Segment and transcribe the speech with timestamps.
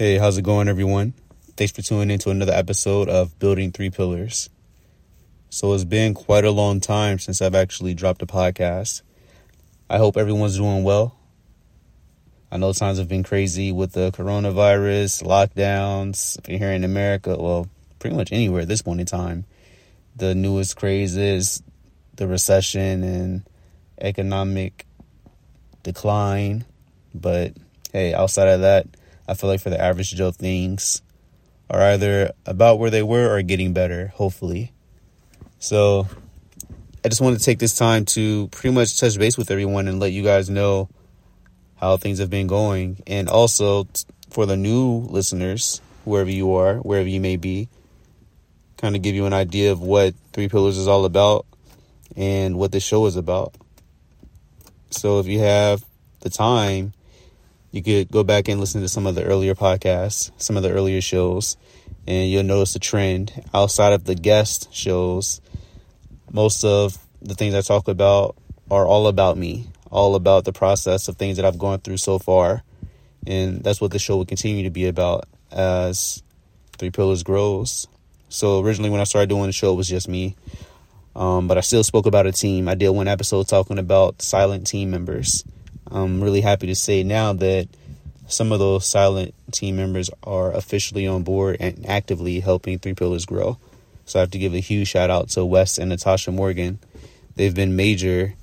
[0.00, 1.12] Hey, how's it going, everyone?
[1.58, 4.48] Thanks for tuning in to another episode of Building Three Pillars.
[5.50, 9.02] So, it's been quite a long time since I've actually dropped a podcast.
[9.90, 11.18] I hope everyone's doing well.
[12.50, 16.38] I know times have been crazy with the coronavirus, lockdowns.
[16.38, 19.44] If you're here in America, well, pretty much anywhere at this point in time,
[20.16, 21.62] the newest craze is
[22.14, 23.42] the recession and
[24.00, 24.86] economic
[25.82, 26.64] decline.
[27.14, 27.52] But
[27.92, 28.86] hey, outside of that,
[29.30, 31.02] I feel like for the average Joe, things
[31.70, 34.72] are either about where they were or getting better, hopefully.
[35.60, 36.08] So
[37.04, 40.00] I just wanted to take this time to pretty much touch base with everyone and
[40.00, 40.88] let you guys know
[41.76, 43.04] how things have been going.
[43.06, 43.86] And also
[44.30, 47.68] for the new listeners, wherever you are, wherever you may be,
[48.78, 51.46] kind of give you an idea of what Three Pillars is all about
[52.16, 53.54] and what this show is about.
[54.90, 55.84] So if you have
[56.18, 56.94] the time,
[57.72, 60.70] you could go back and listen to some of the earlier podcasts, some of the
[60.70, 61.56] earlier shows,
[62.06, 65.40] and you'll notice a trend outside of the guest shows.
[66.32, 68.36] Most of the things I talk about
[68.70, 72.18] are all about me, all about the process of things that I've gone through so
[72.18, 72.62] far.
[73.26, 76.22] And that's what the show will continue to be about as
[76.78, 77.86] Three Pillars grows.
[78.28, 80.36] So originally, when I started doing the show, it was just me.
[81.14, 82.68] Um, but I still spoke about a team.
[82.68, 85.44] I did one episode talking about silent team members.
[85.92, 87.68] I'm really happy to say now that
[88.28, 93.26] some of those silent team members are officially on board and actively helping Three Pillars
[93.26, 93.58] grow.
[94.04, 96.78] So I have to give a huge shout out to Wes and Natasha Morgan.
[97.34, 98.34] They've been major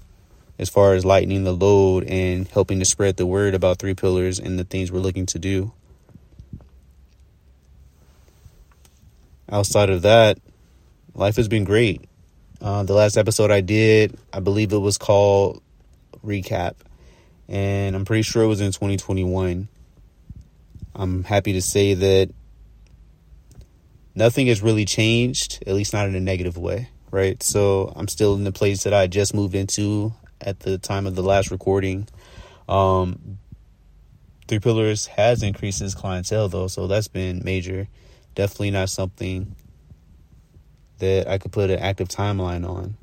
[0.60, 4.40] as far as lightening the load and helping to spread the word about Three Pillars
[4.40, 5.72] and the things we're looking to do.
[9.50, 10.38] Outside of that,
[11.14, 12.02] life has been great.
[12.60, 15.62] Uh, the last episode I did, I believe it was called
[16.26, 16.74] Recap
[17.50, 19.68] and I'm pretty sure it was in 2021.
[20.96, 22.30] I'm happy to say that
[24.16, 27.42] nothing has really changed, at least not in a negative way, right?
[27.42, 31.16] So I'm still in the place that I just moved into at the time of
[31.16, 32.08] the last recording.
[32.68, 33.40] Um,
[34.48, 37.88] Three Pillars has increased its clientele though, so that's been major.
[38.34, 39.56] Definitely not something
[41.00, 42.98] that I could put an active timeline on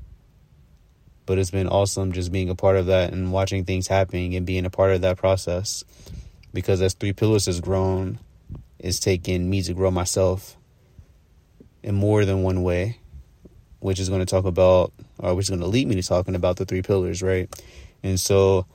[1.27, 4.47] but it's been awesome just being a part of that and watching things happening and
[4.47, 5.85] being a part of that process.
[6.53, 8.19] Because as three pillars has grown
[8.85, 10.59] it's taken me to grow myself
[11.83, 12.99] in more than one way
[13.81, 16.35] which is going to talk about or which is going to lead me to talking
[16.35, 17.49] about the three pillars right?
[18.03, 18.67] And so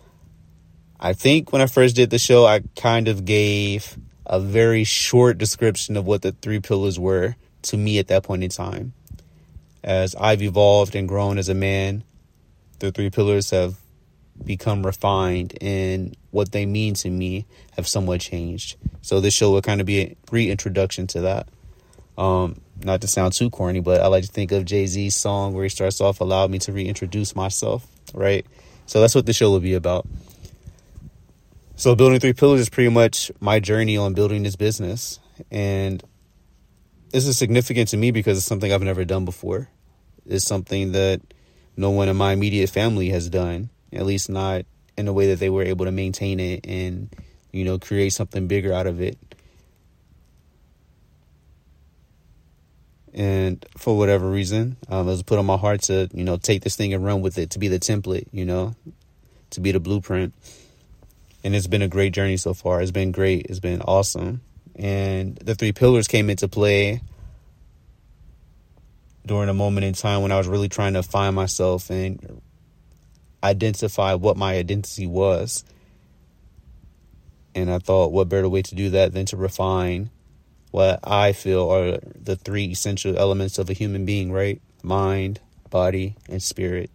[1.00, 5.38] i think when i first did the show i kind of gave a very short
[5.38, 8.94] description of what the three pillars were to me at that point in time.
[9.84, 12.04] As i've evolved and grown as a man
[12.80, 13.76] the three pillars have
[14.44, 17.46] become refined and what they mean to me
[17.76, 18.78] have somewhat changed.
[19.02, 21.50] So this show will kind of be a reintroduction to that.
[22.18, 25.54] Um, not to sound too corny, but I like to think of Jay Z's song
[25.54, 28.46] where he starts off, "Allow me to reintroduce myself." Right.
[28.86, 30.08] So that's what the show will be about.
[31.76, 35.20] So building three pillars is pretty much my journey on building this business,
[35.50, 36.04] and
[37.12, 39.70] this is significant to me because it's something I've never done before.
[40.26, 41.22] It's something that
[41.80, 44.66] no one in my immediate family has done, at least not
[44.98, 47.10] in a way that they were able to maintain it and,
[47.54, 49.18] you know, create something bigger out of it.
[53.14, 56.64] And for whatever reason, um, it was put on my heart to, you know, take
[56.64, 58.76] this thing and run with it, to be the template, you know,
[59.52, 60.34] to be the blueprint.
[61.46, 62.82] And it's been a great journey so far.
[62.82, 63.46] It's been great.
[63.46, 64.42] It's been awesome.
[64.76, 67.00] And the three pillars came into play
[69.26, 72.42] during a moment in time when I was really trying to find myself and
[73.44, 75.64] identify what my identity was.
[77.56, 80.12] And I thought, what better way to do that than to refine
[80.72, 84.62] what I feel are the three essential elements of a human being, right?
[84.84, 86.92] Mind, body, and spirit.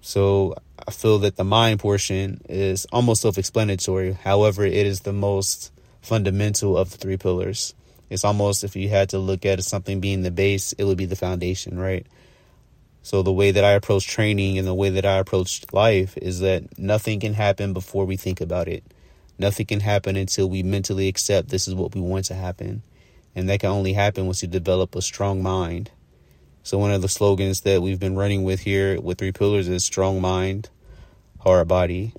[0.00, 0.54] So
[0.86, 4.12] I feel that the mind portion is almost self explanatory.
[4.12, 5.70] However, it is the most
[6.00, 7.74] fundamental of the three pillars.
[8.10, 11.04] It's almost if you had to look at something being the base, it would be
[11.04, 12.06] the foundation, right?
[13.02, 16.40] So the way that I approach training and the way that I approach life is
[16.40, 18.84] that nothing can happen before we think about it.
[19.38, 22.82] Nothing can happen until we mentally accept this is what we want to happen.
[23.34, 25.90] And that can only happen once you develop a strong mind.
[26.64, 29.84] So one of the slogans that we've been running with here with three pillars is
[29.84, 30.68] strong mind,
[31.38, 32.12] hard body.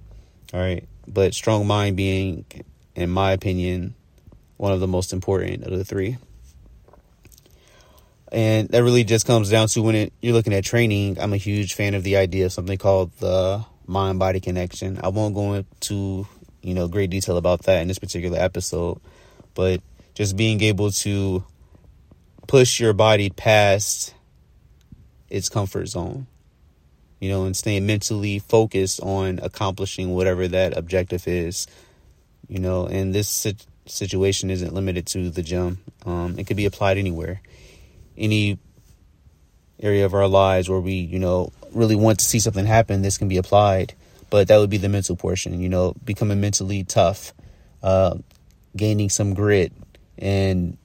[0.54, 0.88] All right.
[1.08, 2.46] But strong mind being,
[2.96, 3.96] in my opinion,
[4.60, 6.18] one of the most important of the three.
[8.32, 11.18] And that really just comes down to when it, you're looking at training.
[11.20, 15.00] I'm a huge fan of the idea of something called the mind body connection.
[15.02, 16.28] I won't go into
[16.62, 19.00] you know, great detail about that in this particular episode.
[19.54, 19.82] But
[20.14, 21.44] just being able to
[22.48, 24.14] push your body past
[25.30, 26.28] its comfort zone,
[27.20, 31.68] you know, and staying mentally focused on accomplishing whatever that objective is,
[32.48, 33.46] you know, and this
[33.90, 35.80] situation isn't limited to the gym.
[36.06, 37.42] Um, it could be applied anywhere,
[38.18, 38.60] any
[39.80, 43.02] area of our lives where we, you know, really want to see something happen.
[43.02, 43.94] This can be applied,
[44.30, 45.60] but that would be the mental portion.
[45.60, 47.34] You know, becoming mentally tough,
[47.82, 48.18] uh,
[48.76, 49.72] gaining some grit,
[50.18, 50.78] and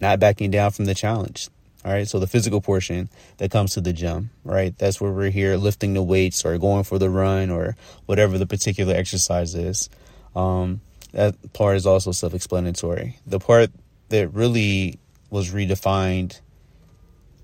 [0.00, 1.48] not backing down from the challenge.
[1.84, 2.06] All right.
[2.06, 3.08] So the physical portion
[3.38, 4.76] that comes to the gym, right?
[4.78, 8.46] That's where we're here lifting the weights or going for the run or whatever the
[8.46, 9.90] particular exercise is.
[10.36, 10.80] Um,
[11.12, 13.18] that part is also self explanatory.
[13.26, 13.70] The part
[14.08, 14.98] that really
[15.30, 16.40] was redefined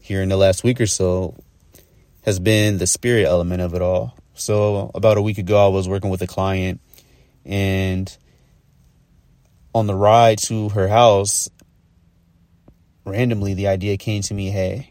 [0.00, 1.36] here in the last week or so
[2.22, 4.16] has been the spirit element of it all.
[4.34, 6.80] So, about a week ago, I was working with a client,
[7.44, 8.14] and
[9.74, 11.48] on the ride to her house,
[13.04, 14.90] randomly the idea came to me hey,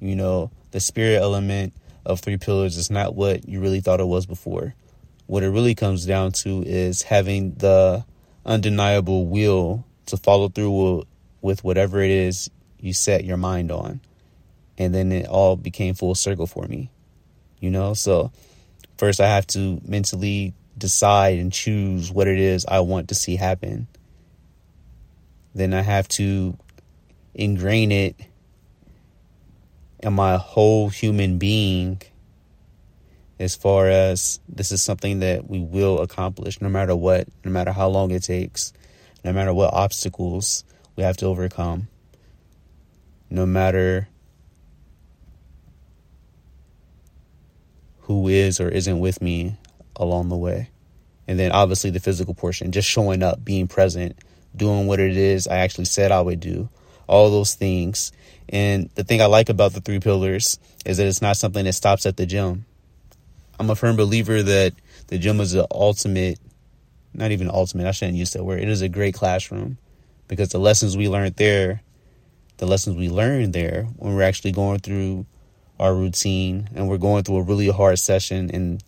[0.00, 1.74] you know, the spirit element
[2.04, 4.74] of three pillars is not what you really thought it was before.
[5.26, 8.04] What it really comes down to is having the
[8.46, 11.04] undeniable will to follow through
[11.42, 12.48] with whatever it is
[12.78, 14.00] you set your mind on.
[14.78, 16.90] And then it all became full circle for me.
[17.60, 18.30] You know, so
[18.98, 23.36] first I have to mentally decide and choose what it is I want to see
[23.36, 23.88] happen.
[25.54, 26.56] Then I have to
[27.34, 28.16] ingrain it
[30.00, 32.02] in my whole human being
[33.38, 37.72] as far as this is something that we will accomplish no matter what, no matter
[37.72, 38.72] how long it takes,
[39.24, 41.88] no matter what obstacles we have to overcome,
[43.28, 44.08] no matter
[48.00, 49.56] who is or isn't with me
[49.96, 50.70] along the way.
[51.28, 54.16] And then obviously the physical portion, just showing up, being present,
[54.54, 56.70] doing what it is I actually said I would do,
[57.06, 58.12] all those things.
[58.48, 61.72] And the thing I like about the three pillars is that it's not something that
[61.72, 62.64] stops at the gym
[63.58, 64.74] I'm a firm believer that
[65.08, 66.38] the gym is the ultimate,
[67.14, 68.60] not even ultimate, I shouldn't use that word.
[68.60, 69.78] It is a great classroom
[70.28, 71.82] because the lessons we learned there,
[72.58, 75.26] the lessons we learned there when we're actually going through
[75.78, 78.82] our routine and we're going through a really hard session and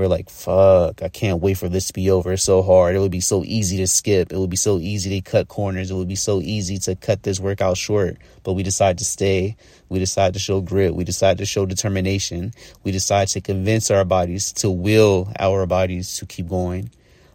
[0.00, 2.32] we're like, fuck, I can't wait for this to be over.
[2.32, 2.96] It's so hard.
[2.96, 4.32] It would be so easy to skip.
[4.32, 5.90] It would be so easy to cut corners.
[5.90, 8.16] It would be so easy to cut this workout short.
[8.42, 9.56] But we decide to stay.
[9.90, 10.94] We decide to show grit.
[10.94, 12.54] We decide to show determination.
[12.82, 16.90] We decide to convince our bodies, to will our bodies to keep going.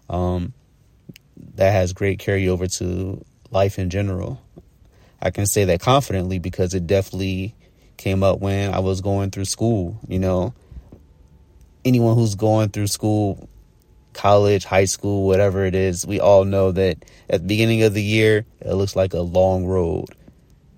[0.09, 0.53] Um,
[1.55, 4.41] that has great carryover to life in general.
[5.21, 7.53] I can say that confidently because it definitely
[7.97, 10.55] came up when I was going through school, you know
[11.85, 13.47] anyone who's going through school,
[14.13, 18.03] college, high school, whatever it is, we all know that at the beginning of the
[18.03, 20.07] year, it looks like a long road.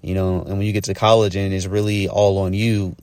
[0.02, 2.96] You know, and when you get to college and it's really all on you,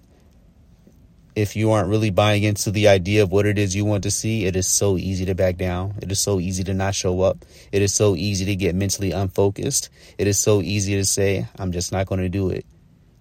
[1.34, 4.10] if you aren't really buying into the idea of what it is you want to
[4.10, 5.94] see, it is so easy to back down.
[6.00, 7.44] It is so easy to not show up.
[7.72, 9.90] It is so easy to get mentally unfocused.
[10.16, 12.64] It is so easy to say, I'm just not going to do it.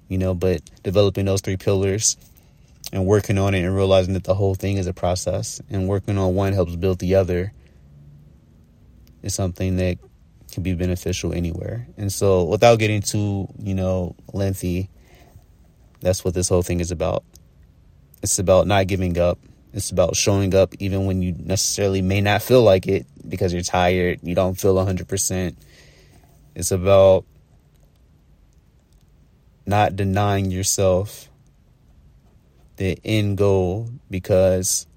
[0.09, 2.17] You know, but developing those three pillars
[2.93, 6.15] and working on it and realizing that the whole thing is a process and working
[6.15, 7.51] on one helps build the other
[9.23, 9.97] is something that
[10.51, 11.87] can be beneficial anywhere.
[11.97, 14.91] And so without getting too, you know, lengthy,
[16.01, 17.23] that's what this whole thing is about.
[18.21, 19.39] It's about not giving up.
[19.73, 23.63] It's about showing up even when you necessarily may not feel like it because you're
[23.63, 25.55] tired, you don't feel 100%.
[26.53, 27.25] It's about
[29.65, 31.27] not denying yourself
[32.77, 34.87] the end goal because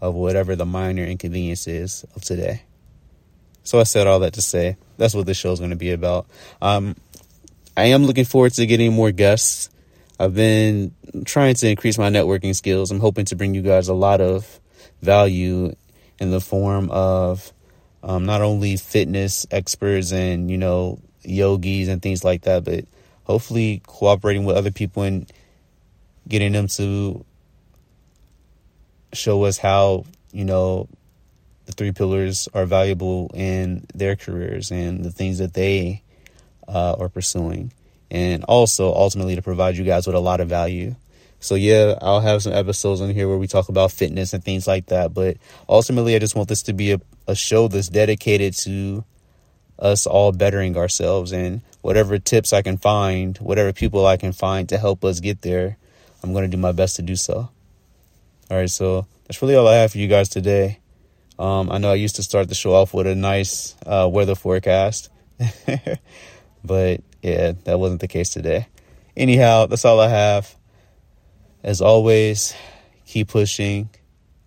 [0.00, 2.62] of whatever the minor inconvenience is of today.
[3.62, 5.92] So I said all that to say that's what this show is going to be
[5.92, 6.26] about.
[6.60, 6.96] Um,
[7.76, 9.70] I am looking forward to getting more guests.
[10.18, 12.90] I've been trying to increase my networking skills.
[12.90, 14.60] I'm hoping to bring you guys a lot of
[15.02, 15.74] value
[16.18, 17.52] in the form of
[18.02, 22.84] um, not only fitness experts and you know yogis and things like that, but
[23.24, 25.30] hopefully cooperating with other people and
[26.28, 27.24] getting them to
[29.12, 30.88] show us how, you know,
[31.66, 36.02] the three pillars are valuable in their careers and the things that they
[36.68, 37.72] uh, are pursuing.
[38.10, 40.96] And also, ultimately, to provide you guys with a lot of value.
[41.38, 44.66] So, yeah, I'll have some episodes on here where we talk about fitness and things
[44.66, 45.14] like that.
[45.14, 45.36] But
[45.68, 49.04] ultimately, I just want this to be a, a show that's dedicated to
[49.78, 54.68] us all bettering ourselves and whatever tips I can find, whatever people I can find
[54.68, 55.78] to help us get there
[56.22, 57.48] I'm going to do my best to do so.
[58.50, 60.80] All right, so that's really all I have for you guys today.
[61.38, 64.34] Um, I know I used to start the show off with a nice uh, weather
[64.34, 65.08] forecast,
[66.64, 68.66] but yeah, that wasn't the case today.
[69.16, 70.54] Anyhow, that's all I have.
[71.62, 72.54] As always,
[73.06, 73.88] keep pushing.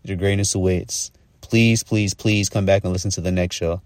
[0.04, 1.12] Your greatness awaits.
[1.42, 3.82] Please, please, please come back and listen to the next show.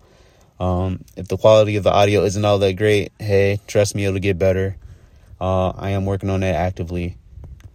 [0.60, 4.20] Um, if the quality of the audio isn't all that great, hey, trust me, it'll
[4.20, 4.78] get better.
[5.40, 7.18] Uh, I am working on that actively.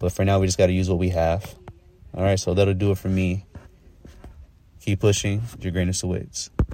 [0.03, 1.55] But for now, we just got to use what we have.
[2.13, 3.45] All right, so that'll do it for me.
[4.81, 5.41] Keep pushing.
[5.61, 6.49] Your greatness awaits.